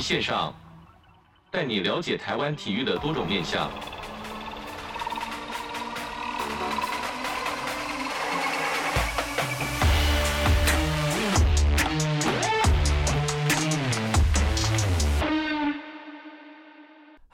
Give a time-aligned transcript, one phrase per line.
[0.00, 0.54] 线上，
[1.50, 3.70] 带你了解台湾体育的多种面向。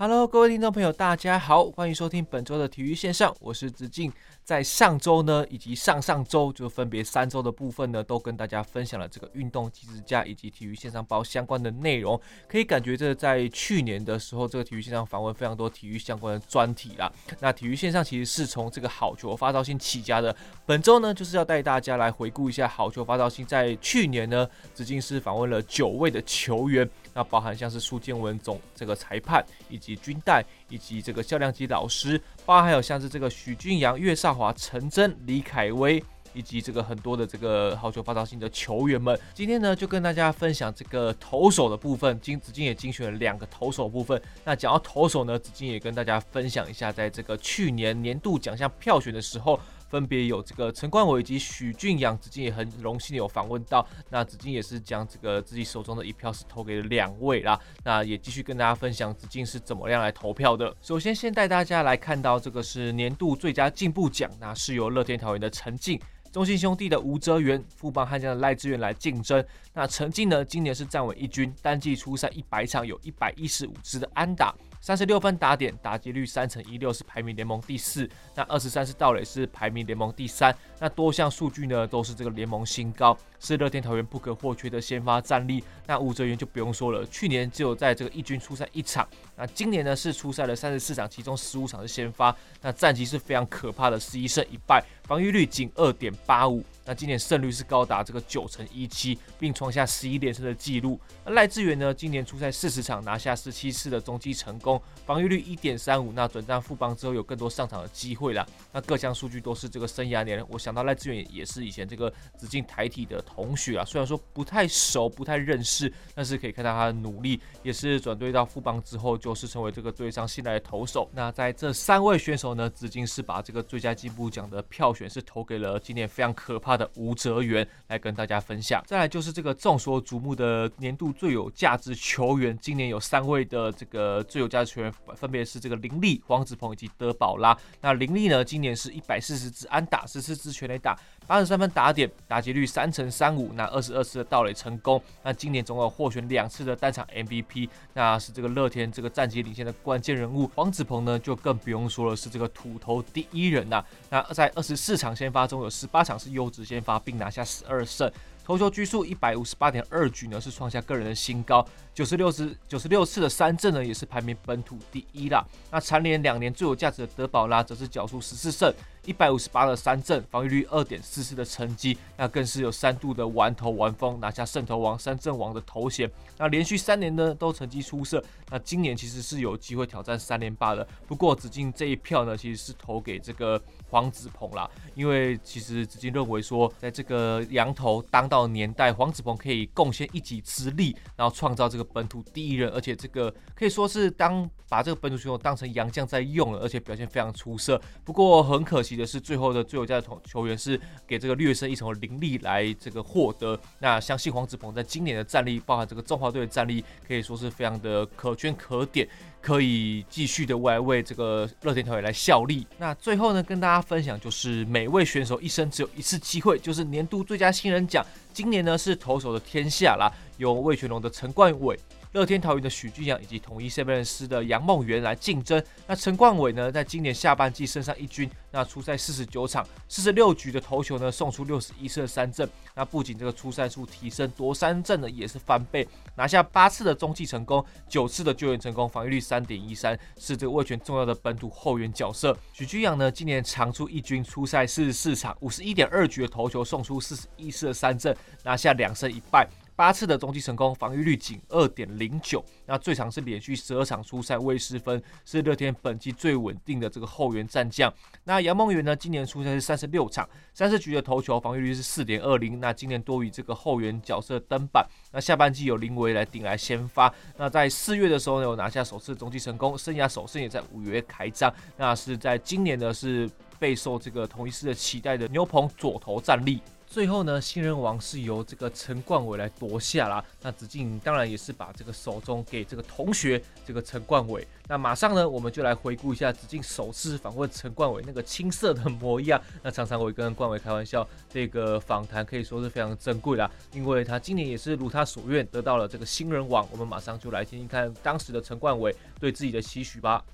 [0.03, 4.11] Hello，各位听众朋友，大家好，欢迎收听本周的体育线上，我是子敬。
[4.43, 12.19] 在上周呢，以及上上周，就分别三周的部分呢，都跟大家分享了这个运动即时价以及体育线上报相关的内容。
[12.49, 17.13] 可以感觉这在去年的时候，这个体育线上访问非常多体育相关的专题啦。
[17.41, 20.35] 那体育线上其实是从这个好球发烧星起家的。
[20.65, 26.89] 本周呢，就是要带大家来回顾一下好球发烧星在去年呢，子敬是访问了九位的球员。
[27.13, 39.19] 那包含像是苏建文总这个裁判，以及军代，以及这个肖亮基老师，包含还有像是这个许俊阳、岳少华、陈真、李凯威，以及这个很多的这个好球发烧星的球员们。
[39.35, 44.21] 今天呢，就跟大家分享这个投手的部分，金子金也精选了两个投手部分。
[44.45, 49.59] 那讲到投手呢，子金也跟大家分享一下，在这个去年年度奖项票选的时候。
[49.91, 53.85] 分别有这个陈冠伟以及许俊阳，子敬也很荣幸有访问到。
[54.09, 57.59] 那子敬也是将这个自己手中的一票是投给了两位啦。
[57.83, 60.75] 那也继续跟大家分享子敬是怎么样来投票的。
[60.81, 66.01] 首先，先带大家来看到这个是年度最佳进步奖，那是由乐天桃猿的陈进、
[66.31, 69.45] 中信兄弟的吴哲源、富邦悍将的赖志远来竞争。
[69.75, 74.55] 那陈进呢，今年是站稳一军，单季出赛一百场，有一百一十五支的安打。
[74.81, 78.09] 三十六分打点，打击率三成一六是排名联盟第四。
[78.35, 80.55] 那二十三是道垒是排名联盟第三。
[80.79, 85.63] 那多项数据呢都是这个联盟新高，是乐天桃园不可或缺的先发战力。
[85.87, 89.07] 那吴哲源就不用说了，去年只有在这个一军出赛一场，
[89.41, 92.37] 那今年呢是出赛了三十四场，其中十五场是先发。
[92.61, 96.63] 那战绩是非常可怕的，十一胜一败，防御率仅二点八五。
[96.85, 101.01] 那今年胜率是高达这个九成一七，并创下十一连胜的纪录。
[101.25, 106.13] 那赖志远呢，今年出赛四十场，拿下十七次的中继成功，防御率一点三五。
[106.13, 108.47] 那转战富邦之后，有更多上场的机会了。
[108.73, 121.09] 那各项数据都是这个生涯年，我想到赖志远也是以前这个紫禁台体的同学啊，虽然说不太熟、不太认识，但是可以看到他的努力，也是转队到富邦之后，就都是成为这个队上信赖的投手。
[121.15, 126.91] 那在这三位选手呢，紫金是把这个最佳进步奖的票选是投给了今年非常可怕的。
[126.97, 137.57] 吴哲源来跟大家分享，再来就是这个众所瞩目的年度最有价值球员，今年有三位的这个最有价值球员，分别是这个林立、黄子鹏以及德保拉。
[137.81, 140.99] 那林立呢，今年是一百四十支安打，十四支全垒打，
[141.31, 145.01] 八十三分打点，打击率三成三五，那二十二次的盗垒成功。
[145.23, 150.51] 那今年总有获选两次的单场 MVP，那是这个乐天这个战绩领先的关键人物。
[150.57, 158.11] 黄子鹏呢，就更不用说了，是这个土投第一人呐、那在二十四场先发中有十八场是优质先发，并拿下十二胜。
[158.43, 161.65] 投球局数一百五十八点二局呢，是创下个人的新高。
[161.95, 165.47] 九十六次九十六次的三振呢，也是排名本土第一啦。
[165.71, 168.75] 那蝉联两年最有价值的德保拉，则是缴出十四胜，
[169.11, 176.09] 一百五十八的三振，防御率二点四四的成绩，那更是有三度的完投完封，拿下胜投王、三振王的头衔。
[176.39, 178.23] 那连续三年呢，都成绩出色。
[178.51, 180.87] 那今年其实是有机会挑战三连霸的。
[181.09, 197.81] 不过子敬这一票呢，其实是投给这个黄子鹏啦，因为其实子敬认为说，在这个洋投当道年代，黄子鹏可以贡献一己之力，然后创造这个本土第一人，而且这个可以说是当把这个本土选手当成洋将在用了，而且表现非常出色。
[198.05, 203.59] 不过很可惜的是，最后的最有价值球员是给这个略胜一筹的林立来这个获得。
[203.79, 209.09] 那相信黄子鹏在今年的战力，包含这个中华队的战力，可以说是非常的可圈可点。
[209.43, 212.67] 可以继续的为为这个乐天桃猿来效力。
[212.77, 218.05] 那最后呢，跟大家分享就是每位选手一生只有一次机会，就是年度最佳新人奖。
[218.35, 221.75] 今年呢是投手的天下啦，由魏全龙的陈冠伟。
[222.13, 225.63] 乐天桃园的许峻暘以及统一狮面人狮的杨梦圆来竞争。
[225.87, 232.49] 那陈冠伟呢，在今年下半季升上一军，那出赛四十九场，四十六局的投球呢，送出六十一次的三振。
[232.75, 235.87] 那不仅这个出赛数提升，夺三振呢也是翻倍，
[236.17, 242.37] 拿下八次的中继成功，九次的救援成功，防御率三点一三，是这个味全重要的本土后援角色。
[242.53, 249.49] 许峻暘呢，今年常出一军，出赛四十四场，五十一点二局的投球，送出四十一次的三振，拿下两胜一败。
[249.81, 252.45] 八次的中继成功，防御率仅二点零九。
[252.67, 257.91] 那最长是连续十二场出赛未失分，是乐天本季最稳定的这个后援战将。
[258.25, 262.61] 那杨梦圆呢，今年出赛是三十六场，三十局的投球，防御率是四点二零。
[262.61, 264.87] 那今年多于这个后援角色登板。
[265.11, 267.11] 那下半季有林维来顶来先发。
[267.39, 271.51] 那在四月的时候呢，有拿下首次中继成功，生涯首胜也在五月开张。
[271.79, 276.61] 那是在今年呢，是备受这个同一师的期待的牛棚左投战力。
[276.91, 280.23] 最后呢，新人王是由这个陈冠伟来夺下啦。
[280.43, 284.45] 那子敬当然也是把这个手中给这个同学，这个陈冠伟。
[284.67, 289.41] 那马上呢，我们就来回顾一下子敬首次访问陈冠伟那个青涩的模样。
[289.63, 296.67] 那常常我跟冠伟开玩笑，这个访谈可以说是非常珍贵啦，因为他今年也是如他所愿得到了这个新人王。
[296.73, 300.25] 我们马上就来听听看当时的陈冠伟对自己的期许吧。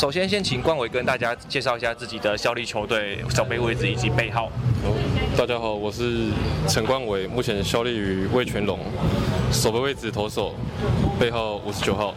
[0.00, 4.48] 首先，先请冠伟跟大家介绍一下自己的效力球队、守备位置以及背号。
[5.36, 6.28] 大家好，我是
[6.66, 8.78] 陈冠伟，目前效力于味全龙，
[9.52, 10.54] 守备位置投手，
[11.18, 12.14] 背号五十九号。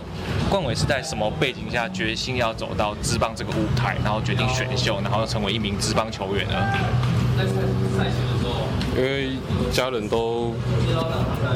[0.49, 6.55] 冠伟是在什么背景下决心要走到职棒这个舞台，然后决定选秀，然后成为一名职棒球员呢？
[8.95, 9.31] 因为
[9.73, 10.53] 家人都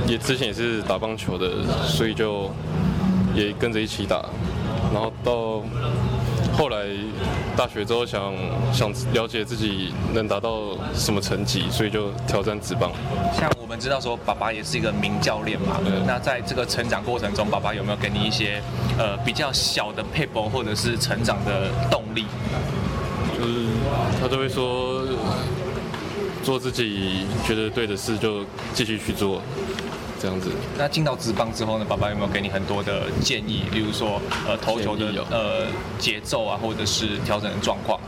[0.06, 2.52] 也之前也是打棒球的，所以就
[3.34, 4.26] 也跟着一起打。
[4.94, 5.62] 然后到
[6.58, 6.88] 后来
[7.56, 8.34] 大学之后想，
[8.74, 12.92] 想想了解自己能达到什么成绩，所以就挑战职棒。
[13.38, 15.78] 像我们知道说，爸爸也是一个名教练嘛。
[15.86, 15.94] 对。
[16.08, 18.60] 那在这个成长过程中，爸爸有没有给你一些
[18.98, 22.26] 呃比较小的撇步，或者是成长的动力？
[23.40, 23.68] 就是
[24.20, 25.06] 他都会说，
[26.44, 28.44] 做自己觉得对的事就
[28.74, 29.44] 继续去做。
[30.20, 31.86] 这样子，那进到职棒之后呢？
[31.88, 33.64] 爸爸有没有给你很多的建议？
[33.72, 35.68] 例如说，呃，投球的呃
[36.00, 38.00] 节奏啊，或者是调整的状况？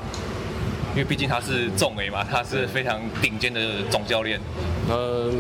[0.91, 4.39] 因为毕竟他是重 A 嘛，他是非常顶尖的总教练。
[4.89, 5.31] 呃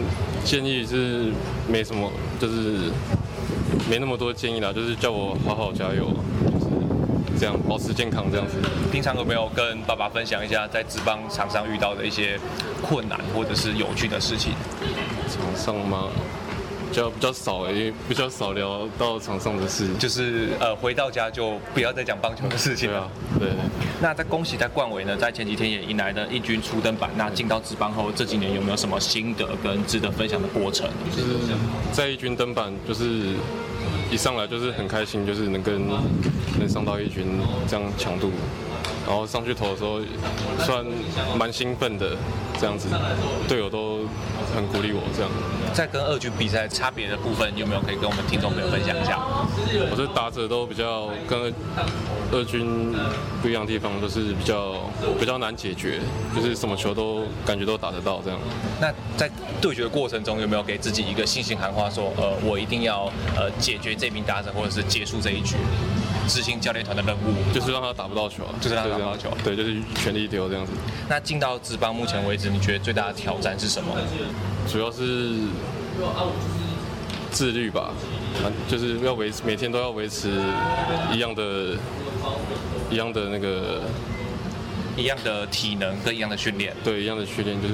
[0.43, 1.31] 建议是
[1.67, 2.91] 没什么，就是
[3.89, 6.05] 没那么多建议啦，就是叫我好好加油，
[6.45, 6.65] 就是
[7.39, 8.53] 这样保持健康这样子。
[8.91, 12.39] 平常有没有跟爸爸分享一下在职棒场上遇到的一些
[12.81, 14.53] 困难或者是有趣的事情？
[15.27, 16.09] 场上吗？
[16.89, 23.09] 比较比较少哎，因为比较少聊到场上的事，就是呃回到家就不要再讲棒球的事情了。
[23.37, 23.81] 对啊，对。
[24.01, 27.09] 那在恭喜在冠伟呢，在前几天也迎来了一军初登板。
[27.15, 30.89] 那进到职棒后，这几年有没有什么心得跟值得分享的过程？
[31.15, 31.35] 就是
[31.91, 33.35] 在一军登板，就是
[34.09, 35.79] 一上来就是很开心，就是能跟
[36.57, 38.31] 能上到一军这样强度。
[39.09, 39.99] 然后上去投的时候，
[40.59, 40.85] 算
[41.35, 42.15] 蛮兴奋的，
[42.59, 42.87] 这样子，
[43.47, 44.01] 队友都
[44.55, 45.31] 很鼓励我，这样。
[45.73, 49.17] 在跟二军比赛差别的部分，有没有可以跟我们听众朋友分享一下？
[49.89, 51.51] 我觉得打者都比较跟
[52.31, 52.93] 二军
[53.41, 54.75] 不一样的地方，就是比较
[55.19, 55.99] 比较难解决，
[56.35, 58.39] 就是什么球都感觉都打得到这样。
[58.79, 59.27] 那在
[59.59, 65.55] 对决的过程中，有没有给自己一个信心喊话，说呃，我一定要呃解决这名打者，或者是结束这一局？
[66.29, 70.71] 执行教练团的任务，就是让他打不到球，就是让他打不到球，对，就是全力丢这样子。
[71.09, 73.93] 那进到职棒目前为止，你觉得最大的挑战是什么？
[74.71, 75.39] 主要是
[77.31, 77.91] 自律吧，
[78.67, 80.29] 就是要维持每天都要维持
[81.11, 81.75] 一样的、
[82.89, 83.81] 一样的那个、
[84.97, 86.75] 一样的体能跟一样的训练。
[86.83, 87.73] 对，一样的训练就是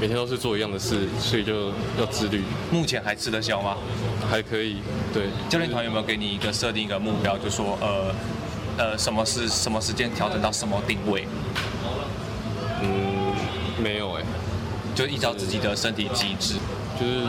[0.00, 1.68] 每天都是做一样的事，所以就
[1.98, 2.42] 要自律。
[2.70, 3.76] 目前还吃得消吗？
[4.30, 4.78] 还可以，
[5.12, 5.24] 对。
[5.48, 8.14] 教练团有没有给你一个设定一个目标，就说呃
[8.78, 11.26] 呃什么是什么时间调整到什么定位？
[12.82, 13.32] 嗯，
[13.82, 14.26] 没有哎、欸，
[14.94, 16.54] 就依照自己的身体机制，
[16.98, 17.22] 就是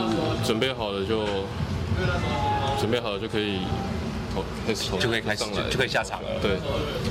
[0.44, 1.24] 准备好了就
[2.78, 3.60] 准备好了就可以。
[4.98, 6.28] 就可以开始就，就可以下场了。
[6.40, 6.52] 对，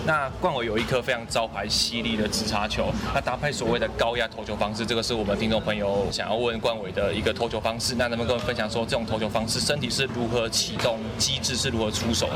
[0.05, 7.95] 那冠伟有一颗非常招牌犀利的直插球，那搭配所谓的高压投球方式，这个是我们听众朋友想要问冠伟的一个投球方式。
[7.97, 12.33] 那能不能跟我们分享说，这种投球方式身体是如何启动，机制是如何出手的？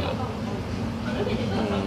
[1.27, 1.81] 嗯，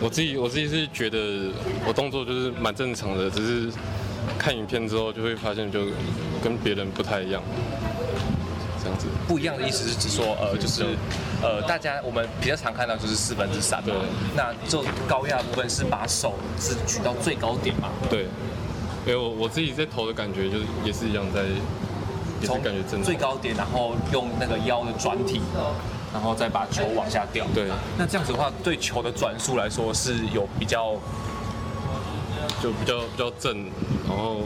[0.00, 1.52] 我自己我自己是觉得
[1.86, 3.72] 我动作就是蛮正常的，只是
[4.38, 5.86] 看影片之后就会发现就
[6.42, 7.42] 跟别人不太一样。
[8.80, 10.82] 这样子不一样的意思是指说，呃，就是，
[11.42, 13.94] 呃，大家我们比较常看到就是四分之三，对。
[14.34, 17.90] 那做高压部分是把手是举到最高点嘛？
[18.08, 18.26] 对。
[19.06, 21.42] 因为我我自己在投的感觉就是也是一样在，
[22.40, 25.42] 也是感觉正最高点，然后用那个腰的转体，
[26.12, 27.46] 然后再把球往下掉。
[27.54, 27.68] 对。
[27.98, 30.94] 那这样子的话，对球的转速来说是有比较，
[32.62, 33.66] 就比较比较正，
[34.08, 34.40] 然后。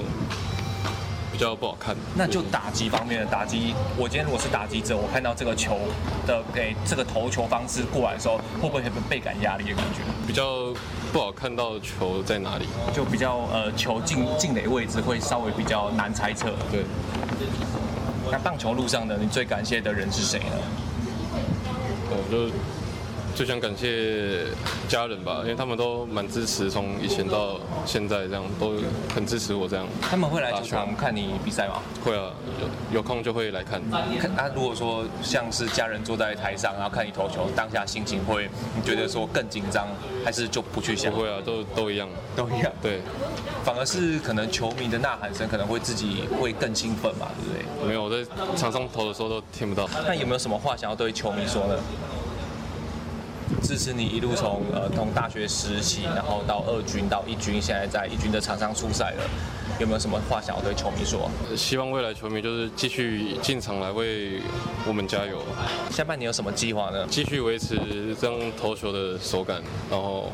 [1.42, 3.74] 比较不好看，那就打击方面的打击。
[3.98, 5.76] 我今天如果是打击者，我看到这个球
[6.24, 10.02] 的给这个投球方式过来的时候，会不会有倍感压力的感觉？
[10.24, 10.72] 比较
[11.12, 16.50] 不好看到球在哪里，就比较呃球进进垒位置会稍微比较难猜测。
[16.70, 16.84] 对。
[18.30, 20.56] 那棒球路上的，你最感谢的人是谁呢？
[22.08, 22.54] 我就
[23.34, 24.44] 最想感谢
[24.88, 28.74] 家人吧，因为他们都蛮支持，从以前到现在这样都
[29.14, 29.86] 很支持我这样。
[30.02, 31.80] 他们会来球场看你比赛吗？
[32.04, 33.80] 会啊，有有空就会来看。
[34.20, 39.88] 看啊，如果说像是家人坐在台上，然后看你投球，当下心情会你觉得说更紧张，
[40.22, 41.10] 还是就不去想？
[41.10, 42.70] 不会啊，都都一样，都一样。
[42.82, 43.00] 对，
[43.64, 47.88] 反而是可能球迷的呐喊声可能会自己会更兴奋嘛，对不对？
[47.88, 49.88] 没有，我在场上投的时候都听不到。
[50.06, 51.78] 那有没有什么话想要对球迷说呢？
[53.62, 59.22] 支持你一路从呃从大学时期，然后到二军到一军，现在在一军的场上出赛了，
[59.78, 61.30] 有没有什么话想要对球迷说？
[61.56, 64.40] 希望未来球迷就是继续进场来为
[64.86, 65.40] 我们加油。
[65.90, 67.06] 下半年有什么计划呢？
[67.08, 67.78] 继续维持
[68.20, 70.30] 这样投球的手感，然后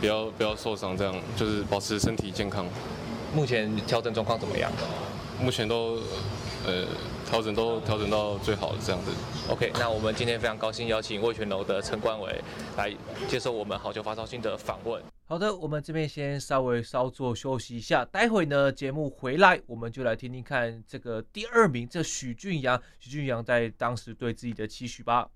[0.00, 2.66] 不要不要受伤，这样就是保持身体健康。
[3.34, 4.70] 目前调整状况怎么样？
[5.40, 5.98] 目前都
[6.66, 6.84] 呃。
[7.28, 9.10] 调整都调整到最好的这样子。
[9.50, 12.42] OK，那我们今天非常高兴邀请味全楼的陈冠伟
[12.76, 12.92] 来
[13.28, 15.02] 接受我们好球发烧星的访问。
[15.26, 25.28] 好的，我们这边先稍微稍作休息一下，待会呢节目回来，我们就来听听看这个第二名这许俊阳，许俊阳在当时对自己的期许吧。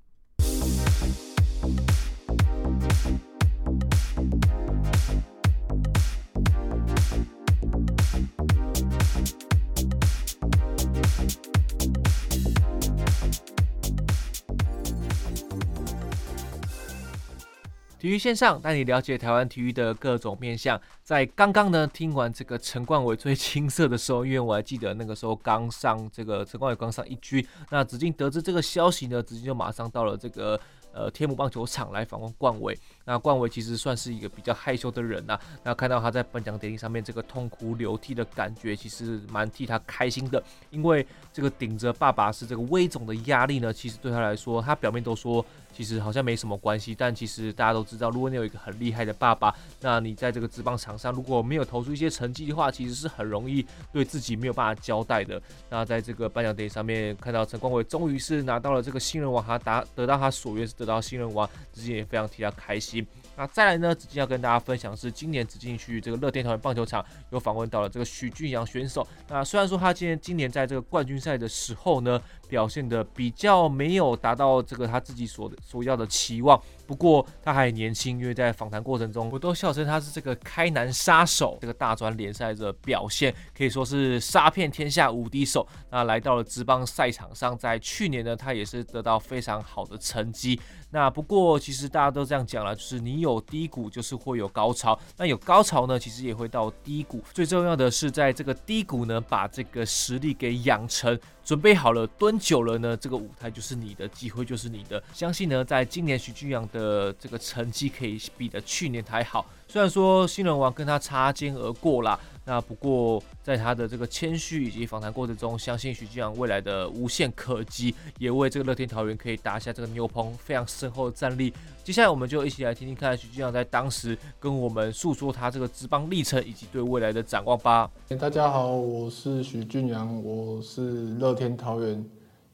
[18.02, 20.80] 体育线上带你了解台湾体育的各种面向。
[21.04, 30.58] 在刚刚呢，听完这个陈冠伟最青涩的时候，因为我还记得那个时候刚上这个陈冠伟刚上一军，那子敬得知这个消息呢，子敬就马上到了这个
[30.92, 32.76] 呃天母棒球场来访问冠伟。
[33.04, 45.44] 那冠伟其实算是一个比较害羞的人呐、啊，那看到他在颁奖典礼上面这个痛哭流涕的感觉，其实蛮替他开心的，因为这个顶着爸爸是这个威总的压力呢，其实对他来说，他表面都说。
[45.74, 55.40] 其实好像没什么关系，但其实大家都知道，如果你有一个很厉害的爸爸，那你在这个职棒场上如果没有投出一些成绩的话，其实是很容易对自己没有办法交代的。
[55.70, 63.01] 那在这个颁奖典礼上面看到陈冠伟终于是拿到了这个新人王，他达得到他所愿是得到新人王，自己也非常替他开心。
[63.36, 69.06] 那再来呢，子敬要跟大家分享是今年子敬去这个乐天桃园棒球场有访问到了这个许俊阳选手。
[69.28, 72.20] 那虽然说他今年今年在这个冠军赛的时候呢，
[72.52, 76.60] 表现的比较没有达到这个他自己所所要的期望。
[76.86, 81.56] 不过他还年轻，因为在访谈过程中，我都笑称他是这个开南杀手。
[81.62, 85.66] 这个大专联赛的表现可以说是杀遍天下无敌手。
[85.88, 90.60] 那来到了职棒赛场上，在去年呢，他也是得到非常好的成绩。
[90.90, 94.98] 那不过其实大家都这样讲了，就是你有低谷，就是会有高潮。
[95.16, 97.24] 那有高潮呢，其实也会到低谷。
[97.32, 101.18] 最重要的是在这个低谷呢，把这个实力给养成。
[101.44, 105.00] 准备好了，蹲久了呢，这个舞台就是你的，机会就是你的。
[105.14, 109.46] 相信呢，在今年许俊阳的这个成绩可以比的去年还好。
[109.68, 112.18] 虽然说新人王跟他擦肩而过啦。
[112.44, 121.54] 那不过，在他的这个谦虚以及访谈过程中，相信许俊阳未来的无限可击，也为这个乐天桃园可以打下这个牛棚非常深厚的战力。
[121.84, 127.88] 接下来，我们就一起来听听看许俊阳在当时跟我们诉说他这个职棒历程以及对未来的展望吧。
[128.18, 132.04] 大家好，我是许俊阳，我是乐天桃园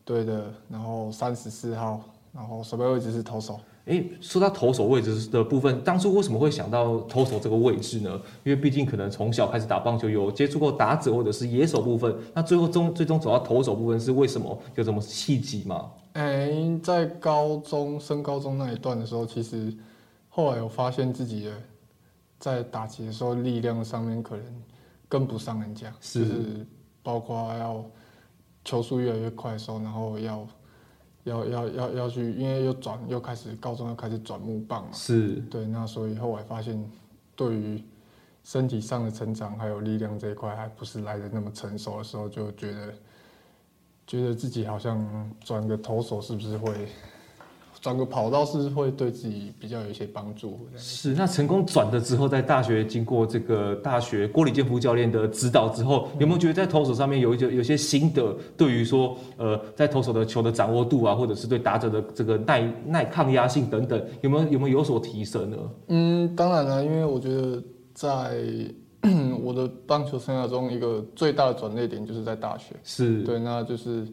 [0.09, 2.01] 队的，然后三十四号，
[2.33, 3.61] 然后守备位置是投手。
[3.85, 8.11] 诶，说到投手位置的部分，当初为什么会想到投手这个位置呢？
[8.43, 14.59] 因为毕竟可能从小开始打棒球，有接触过打者或者是野手部分，那最后终最终走到投手部分是为什么？
[14.77, 15.91] 有什么契机吗？
[16.15, 19.75] 诶，在高中升高中那一段的时候，其实
[20.31, 21.53] 后来我发现自己的
[22.39, 24.45] 在打击的时候力量上面可能
[25.09, 26.67] 跟不上人家，是，就是
[27.03, 27.85] 包括要
[28.69, 30.47] 球速越来越快的时候，然后要。
[31.25, 36.83] 要要要要去，因为又转又开始高中又开始转木棒嘛，是对，那所以后来发现，
[37.37, 37.85] 对于
[38.45, 42.95] 身体上的成长还有力量这一块，还不是来的那么成熟的时候，就觉得
[44.07, 46.89] 觉得自己好像转个投手是不是会。
[47.81, 50.59] 转个跑道是会对自己比较有一些帮助。
[50.77, 58.37] 是，那成功转了之后，在大学经过这个大学郭李建夫教练的指导之后，有没有觉得在投手上面有一些有些心得？
[58.57, 65.57] 对于说，呃，在投手的球的掌握度啊，或者是对打者的这个耐耐抗压性等等，有没有有没有有所提升呢？
[65.87, 67.63] 嗯，当然了，因为我觉得
[67.95, 68.43] 在
[69.41, 72.75] 我的棒球生涯中，一个最大的转捩点就是在大学。
[72.83, 74.07] 是对，那就是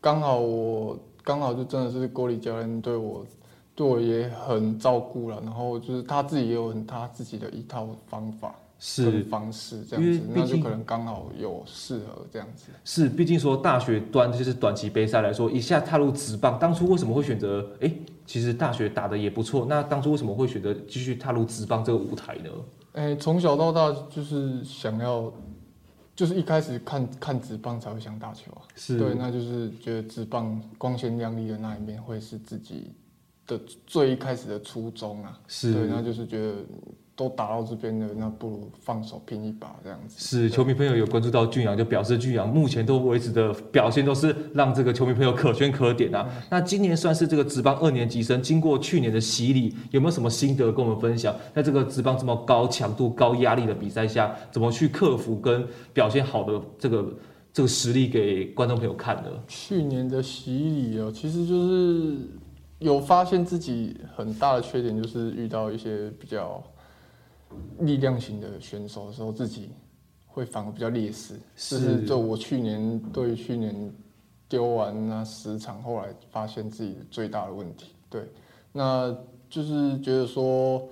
[0.00, 0.98] 刚好我。
[1.26, 3.26] 刚好就真的是郭里教练对我，
[3.74, 12.66] 对我也很照顾了，然后就是他自己也有很他自己的一套方法是方式这样子，那就可能刚好有适合这样子。
[12.84, 17.92] 是，毕竟说大学端就是短期杯赛来说，一下踏入职棒，当初为什么会选择哎
[18.24, 19.66] 其实大学打的也不错。
[19.68, 22.50] 那当初为什么会选择继续踏入职棒这个舞台呢？
[22.92, 25.32] 哎、欸，从小到大就是想要，
[26.16, 28.62] 就是一开始看看直棒才会想打球啊。
[28.74, 32.90] 是，对，那就是觉得直棒光鲜亮丽的那一面会是自己
[33.46, 35.38] 的最一开始的初衷啊。
[35.46, 36.56] 是，对，那就是觉得。
[37.16, 40.16] 都打到这边了，那不如放手拼一把这样子。
[40.18, 46.28] 是，球迷朋友有关注到俊阳，就表示俊阳目前都维持的表现都是让这个球迷朋友可圈可点啊。
[46.28, 51.34] 嗯、那今年算是这个职棒二年级生，经过去年的洗礼，有没有什么心得跟我们分享？
[51.54, 57.14] 在这个职棒这么高强度、高压力的比赛下，怎么去克服跟表现好的这个
[57.50, 59.30] 这个实力给观众朋友看呢？
[59.48, 62.16] 去年的洗礼哦，其实就是
[62.78, 66.62] 有发现自己很大的缺点，就是遇到一些比较。
[67.80, 69.70] 力量型的选手的时候，自己
[70.26, 71.38] 会反而比较劣势。
[71.54, 73.92] 是，就是就我去年对去年
[74.48, 77.94] 丢完那十场，后来发现自己最大的问题。
[78.10, 78.30] 对，
[78.72, 79.16] 那
[79.48, 80.88] 就是觉得说，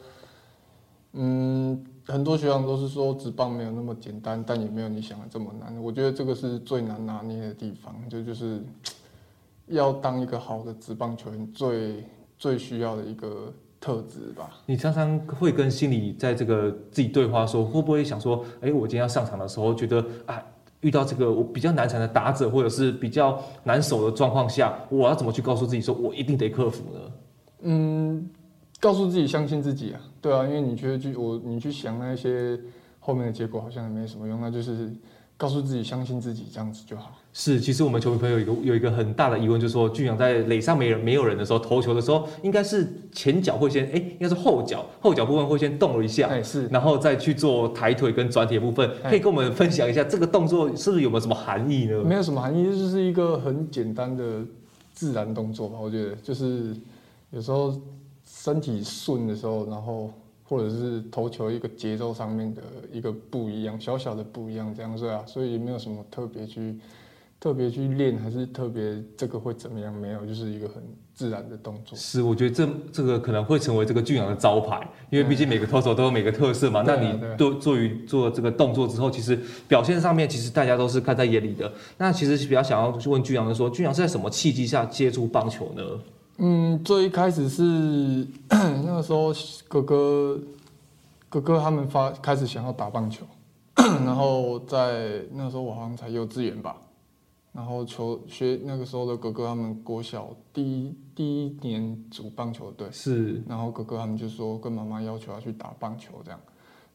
[1.12, 5.76] 嗯，很多学长都是说直棒没有那么简单，但也没有你想的这么难。
[5.82, 8.62] 我觉得这个是最难拿捏的地方，就就是
[9.66, 12.04] 要当一个好的直棒球员，最
[12.38, 13.52] 最需要的一个。
[13.84, 20.42] 特质吧，你常常会跟心里在这个自己对话说，会不会想说，哎、欸，我今天要上场的时候，觉得啊，
[20.80, 27.00] 遇到这个我比较难缠的打者，或者是比较难守的状况下，我要怎么去告诉自己，说我一定得克服呢？
[27.60, 28.26] 嗯，
[28.80, 32.58] 告诉自己相信自己啊，对啊，因为你觉得去我你去想那些
[33.00, 34.90] 后面的结果好像也没什么用，那就是。
[35.36, 37.12] 告诉自己相信自己，这样子就好。
[37.32, 52.04] 是，其实我们球迷朋友有一个有一个很大的疑问，就是说，俊阳在垒上没人没有人的时候投球的时候，应该是前脚会先哎、欸，应该是后脚后脚部分会先动了一下，哎是，然后再去做抬腿跟转体的部分，可以跟我们分享一下这个动作是不是有没有什么含义呢？
[52.04, 54.44] 没有什么含义，就是一个很简单的
[54.92, 55.76] 自然动作吧。
[55.80, 56.76] 我觉得就是
[57.32, 57.74] 有时候
[58.24, 60.10] 身体顺的时候，然后。
[60.44, 66.78] 或者是投球一个节奏上面的一个不一样，小小的不一样，这样子啊，所以也没有什么特别去
[67.40, 69.92] 特别去练，还是特别这个会怎么样？
[69.92, 70.82] 没有，就是一个很
[71.14, 71.96] 自然的动作。
[71.96, 76.82] 是，我觉得这这个可能会成为这个俊阳的招牌，因为毕竟每个投手都有每个特色嘛。
[76.86, 79.38] 那你做做于做这个动作之后，其实
[79.68, 81.70] 表现上面其实大家都是看在眼里的。
[81.98, 85.82] 那其实比较想要去问俊阳的说，俊阳是在什么契机下接触棒球呢？
[86.38, 87.62] 嗯，最一开始是
[88.50, 89.32] 那个时候，
[89.68, 90.40] 哥哥
[91.28, 93.24] 哥哥他们发开始想要打棒球，
[93.76, 96.76] 然后在那时候我好像才幼稚园吧，
[97.52, 102.88] 然后球学那个时候的哥哥他们国小第一第一年组棒球队。
[102.90, 106.40] 是，然后哥哥他们就说跟妈妈要求要去打棒球这样，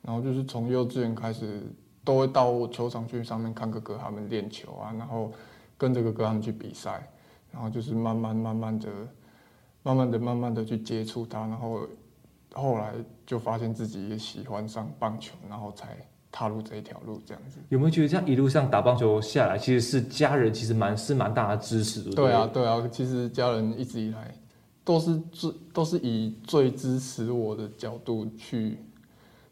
[0.02, 1.64] 然后就是从幼稚园开始
[2.04, 5.32] 都会到球场去上面看哥哥他们练球啊，然后
[5.78, 7.10] 跟着哥哥他们去比赛，
[7.54, 8.90] 然后就是慢慢慢慢的。
[9.84, 11.82] 慢慢的、慢慢的去接触它，然后
[12.54, 12.94] 后来
[13.26, 15.98] 就发现自己也喜欢上棒球，然后才
[16.32, 17.60] 踏入这一条路这样子。
[17.70, 22.12] 有没有觉得这样一路上打棒球下来，其实是家人其实蛮是蛮大的支持的？
[22.12, 24.34] 对啊，对啊，其实家人一直以来
[24.84, 28.78] 都是最都是以最支持我的角度去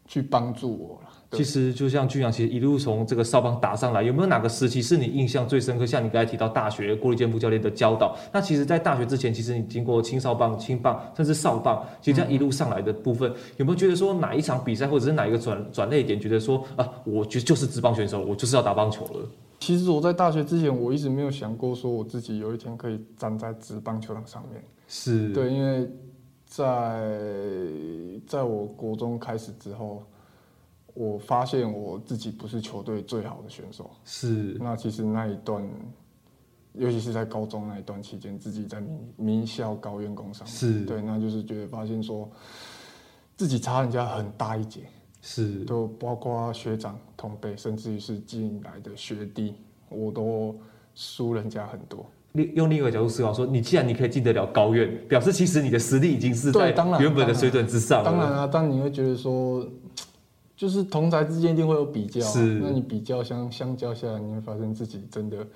[0.08, 1.08] 去帮助我了。
[1.32, 5.84] 其实就像俊阳，其实一路从这个少棒打上来，有没有哪个时期是你印象最深刻？
[5.84, 19.28] 像你刚才提到大学郭立健副教练的教导，那其实，在大学之前，其实你经过青少棒、青棒，甚至少棒，其实这样一路上来的部分，嗯、有没有觉得说哪一场比赛，或者是哪一个转转捩点，觉得说啊，我觉得就是职棒选手，我就是要打棒球了？
[19.60, 24.62] 其实我在大学之前，我一直没有想过说我自己有一天可以站在职棒球场上面。
[24.86, 25.86] 是对，因为
[26.48, 27.20] 在
[28.26, 30.02] 在我国中开始之后。
[30.94, 34.56] 我发现我自己不是球队最好的选手，是。
[34.58, 35.64] 那其实那一段，
[36.72, 42.28] 尤其是在高中那一段期间，自己在名名校高院工商，是对，那就是觉得发现说，
[43.36, 44.88] 自己差人家很大一截，
[45.22, 45.64] 是。
[45.66, 49.54] 都包括学长同辈，甚至于是进来的学弟，
[49.88, 50.58] 我都
[50.96, 52.04] 输人家很多。
[52.32, 58.10] 用另一个角度思考说，你既然你可以进得了高院，表示其实你的实力已经是在原本的水准之上了。
[58.10, 59.66] 当然啊，但你会觉得说。
[60.56, 62.58] 就是同侪之间一定会有比较，是。
[62.58, 65.46] 那你比较相相较下来，你会发现自己真的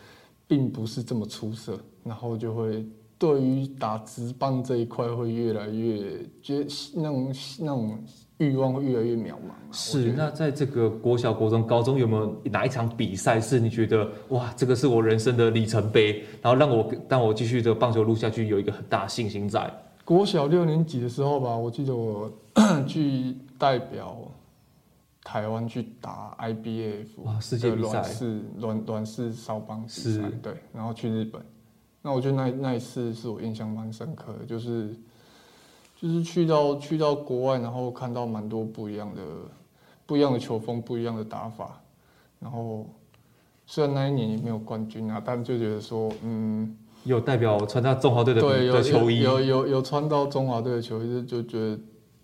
[0.46, 2.86] 并不是这么出色，然后就会
[3.18, 7.98] 对于打直棒这一块会越来越觉得那种那种
[8.38, 9.52] 欲望会越来越渺茫。
[9.72, 10.12] 是。
[10.12, 19.72] 那在这个国小、国中、高中有没有哪一场比赛是你觉得哇，这个是我人生的里程碑，然后让我让我继续这个棒球路下去有一个很大的信心在？
[20.04, 22.30] 国小六年级的时候吧，我记得我
[22.86, 24.16] 去代表。
[25.24, 27.06] 台湾去打 IBF
[27.40, 31.40] 世界比赛，软式软软式少棒比赛，对，然后去日本，
[32.02, 34.92] 那我觉得那那一次是我印象蛮深刻的，就是
[36.02, 39.22] 就是去到去到国外，然后看到蛮多不一样的
[40.04, 41.80] 不一样的球风，不一样的打法，
[42.40, 42.84] 然后
[43.64, 51.78] 虽然那一年也没有冠军啊，但就觉得说，嗯，有代表穿到中华队的对有的球衣，有有有，有穿到中华队的球衣，就觉得。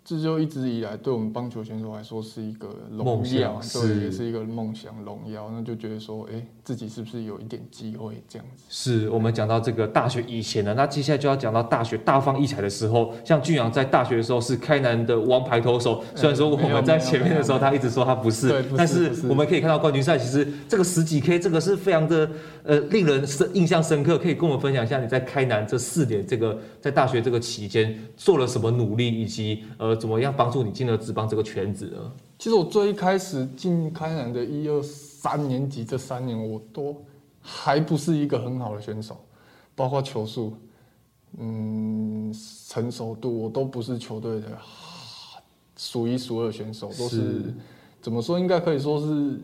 [0.05, 5.51] 这就一直以来对我们棒球选手来说是一个荣耀，对，也是一个梦想荣耀。
[5.51, 8.65] 那就觉得说，哎，自己是不是有一点机会这样子？
[8.69, 13.15] 是我们讲到这个大学以前呢，那接下来就要讲到大学大放异彩的时候。
[13.25, 22.31] 像俊阳在大学的时候是开南的王牌投手，虽然说我们在前面的时候他一直说他不是，但是我们可以看到冠军赛其实这个十几 K 这个是非常的
[22.65, 24.19] 呃令人深印象深刻。
[24.19, 29.97] 可以跟我们分享一下你在开南这四年这个在大学这个期间做了什么努力，以及呃。
[29.97, 31.99] 怎么样帮助你进了职棒这个圈子呢？
[32.39, 34.81] 其实我最一开始进开南的一二
[35.29, 36.97] 三年级这三年，我都
[37.43, 39.17] 还不是一个很好的选手，
[39.75, 40.55] 包括球速，
[41.37, 42.35] 嗯，
[42.67, 44.47] 成熟度，我都不是球队的
[45.77, 47.55] 数一数二选手，都是，是
[48.01, 48.39] 怎么说？
[48.39, 49.39] 应该可以说是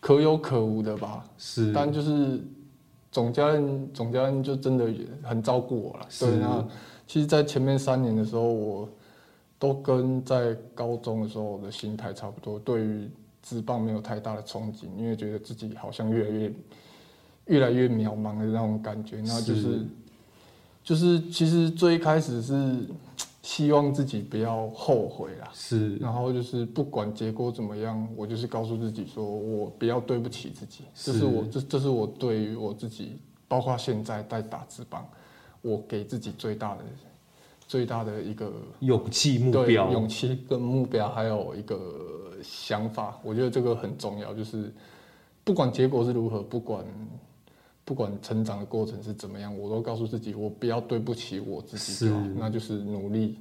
[0.00, 1.24] 可有可无的吧。
[1.38, 2.40] 是，但就是
[3.12, 6.06] 总教练，总教练就真的也很照顾我了。
[6.18, 6.66] 对，那
[7.06, 8.88] 其实，在前面三年的时候，我。
[9.60, 13.10] 都跟在高中的时候的心态差不多，对于
[13.42, 16.52] 职棒没有太大的憧憬，因为觉得自己好像越来越
[17.46, 19.20] 越来越渺茫的那种感觉。
[19.24, 19.86] 那就是
[20.82, 22.86] 就是其实最开始是
[23.42, 25.96] 希望自己不要后悔啦，是。
[25.96, 35.06] 然后就是不管结果怎么样，我就是告诉自己说我不要对不起自己，这是我这这是我对于我自己，包括现在在打职棒，
[35.62, 36.84] 我给自己最大的。
[37.70, 44.34] 最大的一个勇气目标，勇气跟目标，还有一个想法，我觉得这个很重要。
[44.34, 44.72] 就是
[45.44, 46.84] 不管结果是如何，不管
[47.84, 53.38] 不管成长的过程是怎么样，我都告诉自己，我不要对不起我自己，是，那就是努力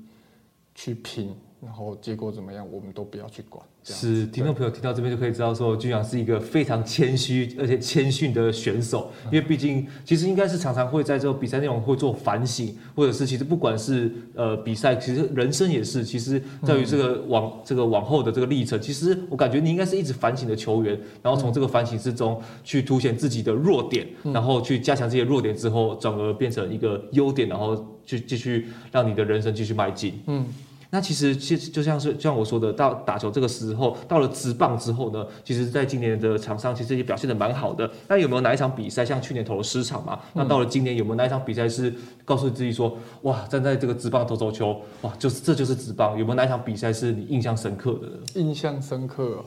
[0.73, 1.35] 去拼。
[1.61, 3.63] 然后结果怎么样，我们都不要去管。
[3.83, 9.11] 是听众朋友听到这边就可以知道，说俊阳是一个非常谦虚而且谦逊的选手。
[9.25, 16.03] 因为毕竟，其实应该是常常会在这个比赛内容会做反省，或者是其实不管是呃比赛，其实人生也是。
[16.03, 30.21] 其实在于这个往这个往后的这个历程，其实我感觉你应该是一直反省的球员，然后从这个反省之中去凸显自己的弱点，然后去加强这些弱点之后，转而变成一个优点，然后去继续让你的人生继续迈进。
[30.27, 30.45] 嗯。
[30.91, 37.87] 那其实，其实就像是像我说的，到打球这个时候，到了职棒之后呢，其实，在今年的场上，其实也表现的蛮好的。
[38.07, 40.19] 那有没有哪一场比赛，像去年投了十场嘛？
[40.33, 41.93] 那到了今年，有没有哪一场比赛是
[42.25, 46.17] 告诉自己说，哇，站在这个职棒投手球，哇，就是这就是职棒？
[46.17, 48.41] 有没有哪一场比赛是你印象深刻的？
[48.41, 49.45] 印象深刻，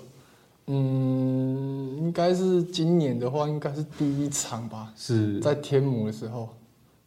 [0.69, 4.93] 嗯，应该是今年的话，应该是第一场吧？
[4.97, 6.49] 是在天母的时候。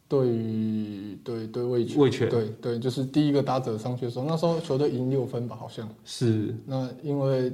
[0.08, 6.54] 对于对对魏全，魏全对对，就是第一个打者上去的时候，那时候球队赢六分吧，好像是。
[6.64, 7.52] 那因为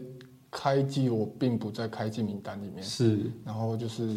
[0.51, 3.21] 开季我并不在开季名单里面，是。
[3.43, 4.17] 然后就是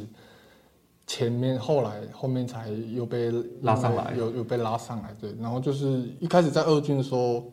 [1.07, 5.33] 前面后来后面才又被拉上来，又又被拉上来，对。
[5.39, 7.49] 然后就是一开始在二军的时候，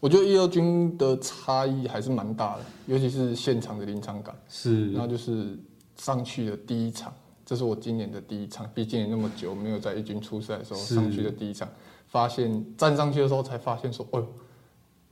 [0.00, 4.90] 我觉得一二军的差异还是蛮大的，尤其是现场的临场感，是。
[4.90, 5.56] 然后就是
[5.96, 7.14] 上去的第一场。
[7.46, 11.68] 这是我今年的第一场，毕竟也那么久没有在一军出赛的时候上去的第一场，
[12.08, 14.26] 发现站上去的时候才发现说，哦，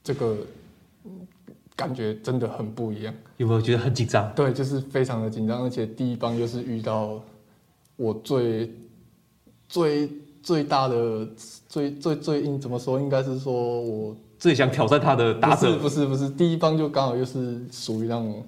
[0.02, 0.38] 这个
[1.76, 3.14] 感觉真的很不一样。
[3.36, 4.32] 有没有觉得很紧张？
[4.34, 7.20] 对，就是非常的紧张，而且第一棒又是遇到
[7.96, 8.72] 我最
[9.68, 10.08] 最
[10.42, 11.28] 最大的
[11.68, 12.98] 最最最硬，怎么说？
[12.98, 15.76] 应该是说我最想挑战他的打者。
[15.76, 18.42] 不是不是不是，第一棒就刚好又是属于那种。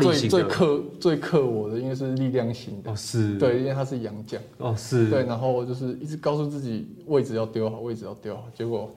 [0.00, 3.36] 最最克最克我的，因为是力量型的，哦、是。
[3.36, 8.94] 对，因为他是洋将，哦是，对，然后就是一直告诉自己位置要丢好，位置要丢好，结果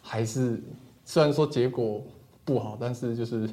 [0.00, 0.62] 还是
[1.04, 2.02] 虽然说结果
[2.44, 3.48] 不好，但是就是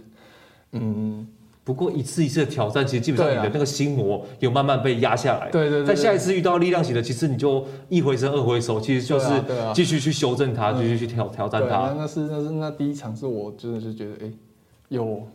[0.71, 1.27] 嗯，
[1.63, 9.29] 不过一次一次的挑战，其实基本上你的那个心魔有慢慢被压下来，对对，对，在下一次遇到力量型的，其实你就一回生二回熟，其实就是
[9.73, 11.93] 继续去修正它，继续去挑挑战它。
[11.97, 14.31] 那是那是那第一场是我真的是觉得哎
[14.89, 15.27] 有。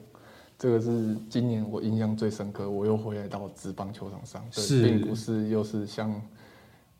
[0.56, 6.14] 这个是今年我印象最深刻，我又回来到职棒球场上，是，并不是又是像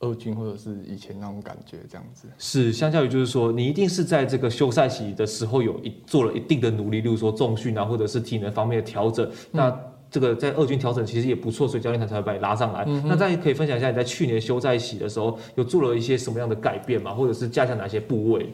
[0.01, 2.29] 二军或者是以前那种感觉这样子。
[2.37, 9.25] 是，相较于就是说，你一定是在这个休赛期的时候有一做了一定的努力，例如说重训啊，或者是体能方面的调整。
[9.27, 12.85] 嗯、那这个在二军调整其实也不错，所以教练团才会把你拉上来。
[12.87, 17.15] 嗯、那再可以分享一下你在去年休赛期的时候有做了一些什么样的改变吗？
[17.15, 18.53] 或者是加强哪些部位？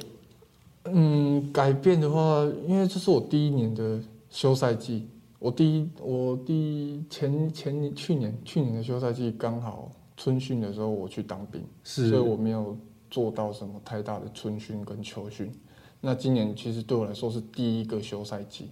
[0.84, 3.98] 嗯，改变的话，因为这是我第一年的。
[4.30, 12.76] 休赛季，我第一，我第一前前去年去年的休赛季刚好春训的时候我去当兵，是，所以我没有
[13.10, 15.52] 做到什么太大的春训跟秋训。
[16.00, 18.70] 那今年其实对我来说是第一个休赛季，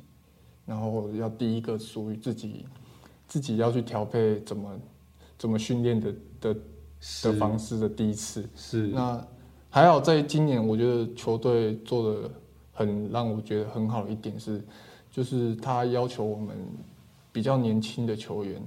[0.65, 2.65] 然后要第一个属于自己
[3.27, 4.81] 自己要去调配怎么
[5.37, 6.57] 怎么训练的的
[7.25, 8.49] 的方式的第一次。
[8.55, 8.87] 是。
[8.87, 9.23] 那
[9.69, 12.31] 还好，在今年我觉得球队做的
[12.73, 14.65] 很让我觉得很好的一点是，
[15.19, 16.57] 就是他要求我们
[17.33, 18.63] 比较年轻的球员。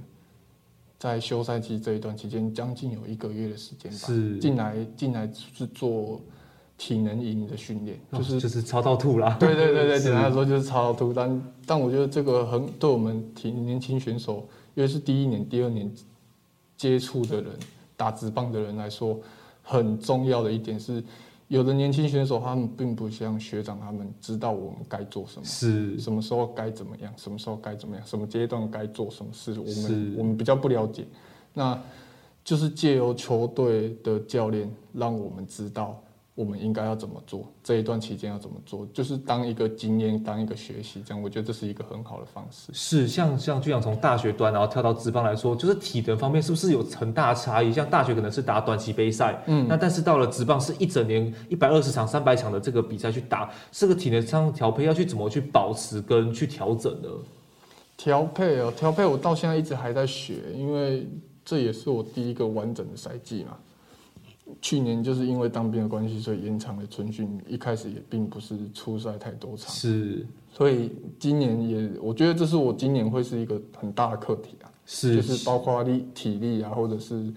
[0.98, 6.20] 在休赛期这一段期间，将近有一个月的时间吧，是进来进来是做
[6.76, 9.34] 体能营的训练，就是、哦、就是超到吐啦。
[9.40, 11.10] 对对对对，简单来说就是超到吐。
[11.10, 15.90] 但但我觉得这个很对我们体年轻选手，因为是第一年、第二年
[16.76, 17.50] 接触的人，
[17.96, 19.18] 打直棒的人来说，
[19.62, 21.02] 很重要的一点是。
[21.52, 31.06] 有的年轻选手，他们并不像学长他们知道我们该做什么，是什么时候该怎么样，什么时候该怎么样，什么阶段该做什么事，我们我们比较不了解，
[31.52, 31.78] 那
[32.42, 36.02] 就是借由球队的教练让我们知道。
[36.34, 37.46] 我们应该要怎么做？
[37.62, 38.86] 这一段期间要怎么做？
[38.92, 42.72] 就是当一个经验，当一个学习，这样我觉得这是一个很好的方式。
[42.72, 47.70] 是像像就像从大学端然后跳到职棒来说，就是体能方面是不是有很大差异？
[47.70, 57.08] 像大学可能是打短期杯赛，嗯，那但是到了职棒是一整年一百二十场、三百场的这个比赛去打，这个体能上调配要去怎么去保持跟去调整呢？
[57.98, 61.06] 调配哦，调配我到现在一直还在学，因为
[61.44, 63.58] 这也是我第一个完整的赛季嘛。
[64.60, 67.40] 去年就是因为当兵的关系，所以延长了春训。
[67.48, 70.26] 一开始也并不是出赛太多场，是。
[70.52, 77.32] 所以今年也，我觉得这是我今年会是一个很大的课题啊，是，就是包括力、体力啊，或者是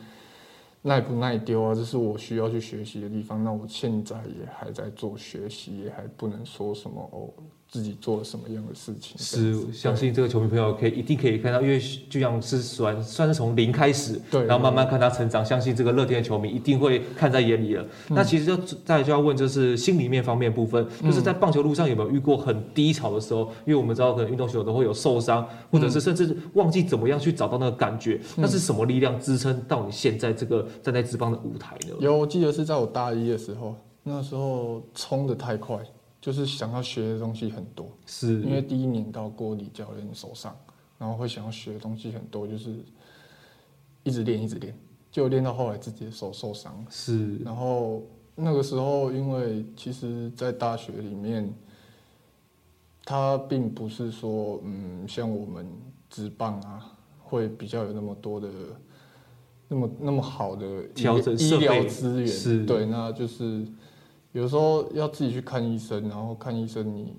[0.81, 3.43] 耐不耐丢啊，这是我需要去学习的地方。
[3.43, 7.29] 那我现在也还在做学习，也还不能说什么哦。
[7.75, 9.17] 自己做了什么样的事情？
[9.17, 11.77] 是相信这个球迷朋友可以一定可以看到，因为
[12.09, 15.43] 就像是算算是从零开始，对，然后慢慢看他成长。
[15.43, 17.83] 相信这个乐天的球迷一定会看在眼里了。
[18.09, 23.51] 嗯、那其实就再就要问，就是心里面方面部分，就是在棒球路上有没有遇过很低潮的时候？
[23.65, 28.21] 因为我们知道可能运动选手都会有受伤，或者是甚至忘记怎么样去找到那个感觉。
[28.37, 31.95] 那是什么力量支撑到你现在这个站在职棒的舞台呢？
[31.99, 35.77] 有，我记得是在我大一的时候，那时候冲得太快。
[36.25, 40.57] 就是想要学的东西很多，是因为第一年到郭李教练手上，
[40.97, 42.77] 然后会想要学的东西很多，就是
[44.01, 44.75] 一直练一直练，
[45.11, 46.83] 就练到后来自己的手受伤。
[46.89, 48.01] 是，然后
[48.33, 51.47] 那个时候，因为其实，在大学里面，
[53.03, 55.67] 他并不是说，嗯，像我们
[56.09, 58.49] 职棒啊，会比较有那么多的，
[59.67, 61.03] 那么那么好的医
[61.37, 62.27] 医疗资源。
[62.27, 63.63] 是，对，那就是。
[64.35, 67.13] 有时候要自己去看医生，然后看医生，你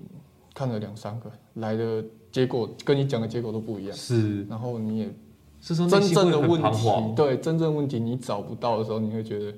[0.53, 3.97] 看了两三个，来的结果跟你讲的结果都不一样。
[3.97, 5.11] 是，然后你也
[5.59, 9.51] 是说真正的问题，对，真正问题你找不到的时候，你会觉得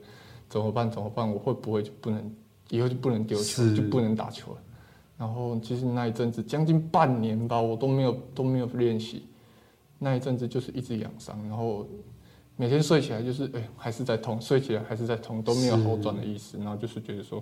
[0.48, 0.90] 怎么办？
[0.90, 1.30] 怎么办？
[1.30, 2.34] 我会不会就不能
[2.70, 4.58] 以后就不能丢球，就不能打球了？
[5.18, 9.24] 然后其实那一阵子将近半年吧，我都没有都没有练习，
[9.98, 11.86] 那一阵子就是一直养伤，然后。
[12.60, 16.58] 每天睡起来就是，哎、欸，还是在痛，睡起来还是在痛，都没有好转的意思。
[16.58, 17.42] 然后就是觉得说，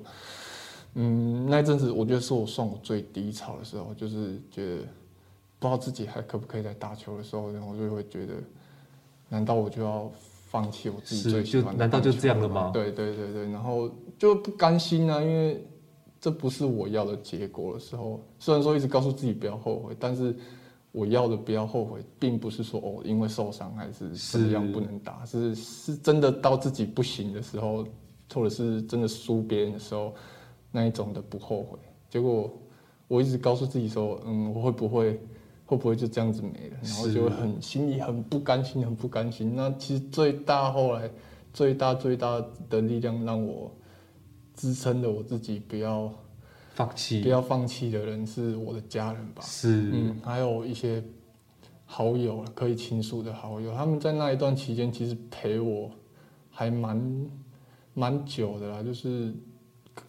[0.94, 4.82] 嗯，那阵子我觉得是我算我最低潮的时候，就是觉得
[5.58, 8.36] 不知道自己还可不可以再打球的时候，然后我就会觉得，
[9.28, 10.08] 难道我就要
[10.52, 11.80] 放弃我自己最喜欢的？
[11.80, 12.70] 难道就这样了吗？
[12.72, 15.66] 对对对对，然后就不甘心啊，因为
[16.22, 20.36] 这不是我要的结果的时候，虽然说一直告诉自己不要后悔，但是。
[20.98, 27.86] 我要的不要后悔，并不是说哦，因为受伤还是怎么样不能打，是是真的到自己不行的时候，
[28.34, 30.16] 或者是真的输别人的时候，
[30.72, 31.78] 那一种的不后悔。
[32.10, 32.52] 结果
[33.08, 35.22] 我一直告诉自己说，嗯，我会不会
[35.68, 39.54] 会不会就这样子没了，然后就会很心里很不甘心，很不甘心。
[39.56, 41.08] 那其实最大后来
[41.54, 43.72] 最大最大的力量，让我
[44.56, 46.12] 支撑着我自己不要。
[46.78, 49.42] 放弃，不要放弃的人是我的家人吧？
[49.42, 51.04] 是，嗯，还有一些
[51.86, 55.90] 好友，可以倾诉的好友，他们在那一段期间其实陪我
[56.52, 57.28] 还蛮
[57.96, 59.34] 蛮久的啦，就是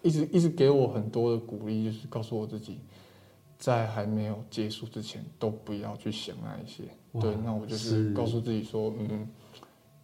[0.02, 2.80] 一直一直给我很多的鼓励，就是告诉我自己
[3.56, 6.82] 在还没有结束之前都不要去想那一些。
[7.18, 9.26] 对，那我就是告诉自己说，嗯。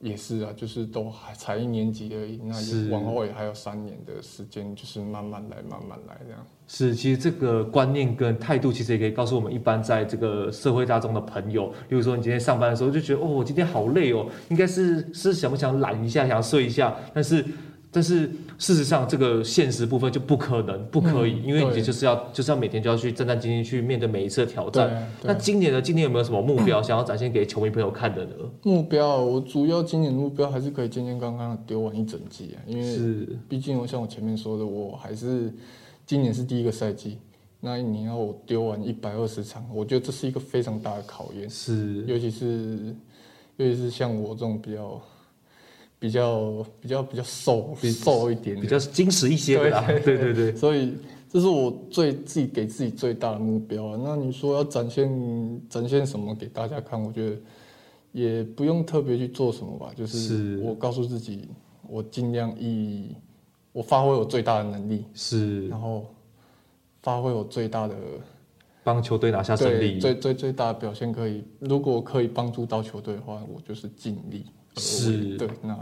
[0.01, 6.47] 也是啊，就是都还才一年级而已，那也往后也还有三年的时间，就是慢慢来，慢慢来这样。
[6.67, 17.45] 是，其实这个观念跟态度，其实也可以告诉我们一般在这个社会大众的朋友，比如说你今天上班的时候就觉得哦，我今天好累哦，应该是是想不想懒一下，想睡一下，但是。
[17.95, 18.29] 但是
[18.59, 25.09] 事实上，这个现实部分就不可能，不可以，嗯、因为你就是要就是要每天就要去战战兢兢去面对每一次的挑战。
[25.23, 25.81] 那今年呢？
[25.81, 28.35] 今年有没有什么目标想要展现给球迷朋友看的呢？
[28.65, 35.55] 目标，我主要今年目标还是可以健健康康的丢完一整季啊，因为是毕竟我像我前面说的，我还是
[36.05, 37.19] 今年是第一个赛季，
[37.61, 42.93] 那你要我丢完一百二十场，我觉得这是一个非常大的考验，是，尤其是
[43.57, 45.01] 尤其是像我这种比较。
[46.05, 50.55] 比较比较比较瘦瘦一点，比较精实一些的，对 对对，对。
[50.55, 50.93] 所以
[51.31, 53.99] 这是我最自己给自己最大的目标啊。
[54.05, 57.03] 那你说要展现展现什么给大家看？
[57.03, 57.37] 我觉得
[58.13, 61.49] 也不用特别去做什么吧，就是我告诉自己，
[61.89, 63.15] 我尽量以
[63.73, 66.05] 我发挥我最大的能力，是，然后
[67.03, 67.97] 发挥我最大的
[68.83, 74.45] 帮球队拿下胜利，最最最大的表现可以，如果可以帮助到球队的话，我就是尽力。
[74.77, 75.79] 是对，那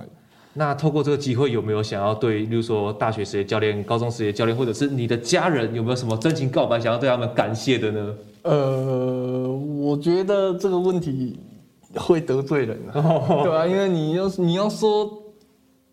[0.55, 8.15] 那透过这个机会，有没有想要对，例如说大学时的教练、高中时的教练，或者是你的家人，有没有什么真情告白，想要对他们感谢的呢？
[8.43, 11.41] 呃，我觉得这个问题
[11.95, 15.23] 会得罪人啊，哦、对啊，因为你要你要说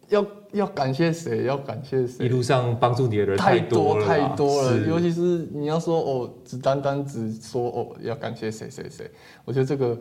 [0.09, 9.09] 要要感谢谁，要感谢谁，一路上帮助你的人太多了太多，太多了，尤其是你要说哦，只单单只说哦，要感谢谁谁谁，
[9.45, 9.97] 我觉得这个。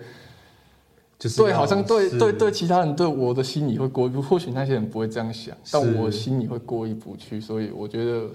[1.19, 8.29] 就是对，好像对对对，其他人对我的心里会过意不，或许那些人不会这样想，但我心里会过意不去，所以我觉得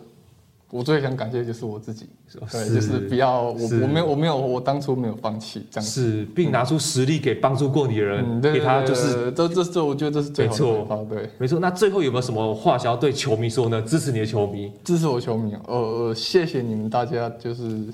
[0.69, 2.09] 我最想感谢的就是我自己，
[2.51, 11.59] 对，就是不要我我没有我没有我当初没有放弃这样子，是，并拿出实力给帮助过你的人，嗯、给他就是这这这，我觉得这是最好的方法，对，没错。
[11.59, 13.81] 那最后有没有什么话想要对球迷说呢？
[13.83, 17.85] 支持你的球迷，支持我球迷，呃呃，谢谢你们大家就是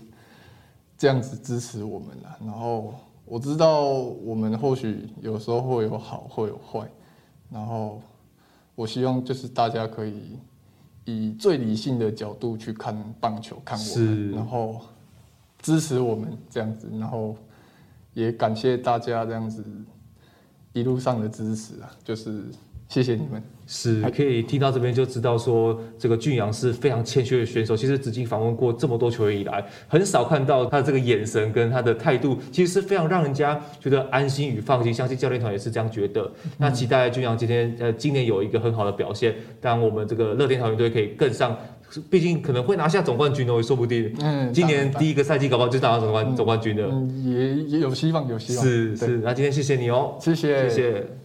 [0.98, 2.96] 这样子支持我们了，然后。
[3.30, 6.90] 我知道我们或许有时候会有好，会有坏，
[7.52, 8.02] 然后
[8.74, 10.38] 我希望就是大家可以
[11.06, 14.82] 以最理性的角度去看棒球，看我们，然后
[15.62, 17.36] 支持我们这样子，然后
[18.14, 19.64] 也感谢大家这样子
[20.74, 22.46] 一路上的支持啊，就是。
[22.90, 27.78] 谢谢你们，是可以听到这边就知道说，这个俊阳是非常谦虚的选手。
[27.78, 34.92] 其实紫金访问过这么多球员以来，很少看到他的这个眼神跟他的态度，其实是非常让人家觉得安心与放心。
[34.92, 36.24] 相信教练团也是这样觉得。
[36.44, 41.56] 嗯、那期待俊阳今天呃今年有一个很好的表现，当我们这个乐天桃园队可以更上，
[42.10, 44.12] 毕竟可能会拿下总冠军哦，也说不定。
[44.20, 48.66] 嗯，今年第一个赛季搞不好就拿到总冠、嗯、总冠军的，嗯、也也有希望，有希望。
[48.66, 51.19] 是是，那今天谢谢你哦，谢谢谢谢。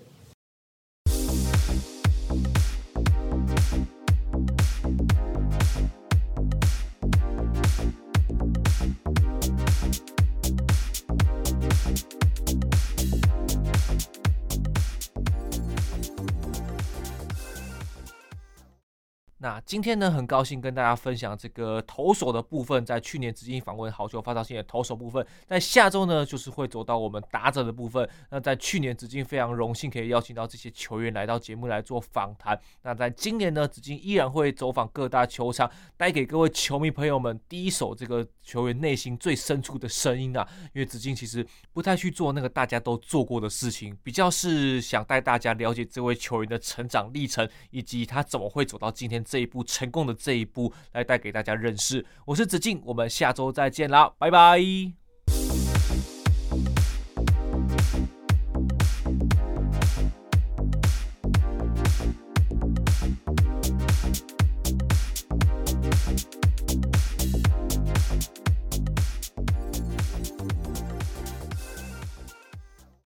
[19.44, 28.08] 那今天呢，很高兴跟大家分享这个投手的部分，在去年紫金访问好球发烧星的投手部分，在下周呢，就是会走到我们打者的部分。
[28.30, 32.58] 那在去年紫金非常荣幸可以邀请到这些球员来到节目来做访谈。
[32.84, 40.48] 那在今年呢，紫金依然会走访各大球场，带给各位球迷朋友们第一手这个球员内心最深处的声音啊。
[40.72, 49.22] 因为紫金其实不太去做那个大家都做过的事情，比较是想带大家了解这位球员的成长历程，以及他怎么会走到今天。
[49.34, 55.03] 这一步成功的这一步来带给大家认识，我是子敬，我们下周再见啦，拜拜。